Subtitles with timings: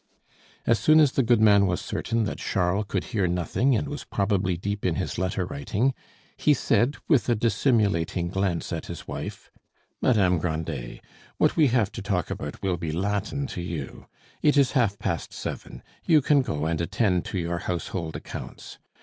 [0.65, 4.57] As soon as the goodman was certain that Charles could hear nothing and was probably
[4.57, 5.93] deep in his letter writing,
[6.35, 9.51] he said, with a dissimulating glance at his wife,
[10.01, 11.01] "Madame Grandet,
[11.37, 14.07] what we have to talk about will be Latin to you;
[14.41, 18.79] it is half past seven; you can go and attend to your household accounts.